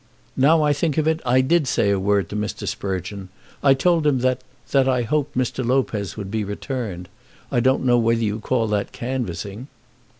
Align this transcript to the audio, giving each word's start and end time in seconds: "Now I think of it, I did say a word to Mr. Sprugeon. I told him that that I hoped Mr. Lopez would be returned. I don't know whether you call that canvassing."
"Now 0.35 0.63
I 0.63 0.73
think 0.73 0.97
of 0.97 1.07
it, 1.07 1.21
I 1.27 1.41
did 1.41 1.67
say 1.67 1.91
a 1.91 1.99
word 1.99 2.27
to 2.29 2.35
Mr. 2.35 2.67
Sprugeon. 2.67 3.29
I 3.61 3.75
told 3.75 4.07
him 4.07 4.17
that 4.21 4.43
that 4.71 4.89
I 4.89 5.03
hoped 5.03 5.37
Mr. 5.37 5.63
Lopez 5.63 6.17
would 6.17 6.31
be 6.31 6.43
returned. 6.43 7.07
I 7.51 7.59
don't 7.59 7.85
know 7.85 7.99
whether 7.99 8.23
you 8.23 8.39
call 8.39 8.65
that 8.69 8.93
canvassing." 8.93 9.67